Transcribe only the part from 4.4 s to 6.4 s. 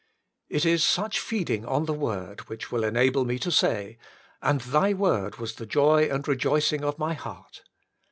And Thy word was the joy and